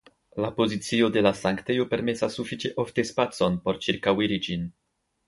[0.43, 4.65] La pozicio de la sanktejo permesas sufiĉe ofte spacon por ĉirkauiri ĝin.